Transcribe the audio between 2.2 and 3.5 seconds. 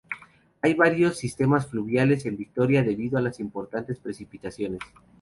en Victoria debido a las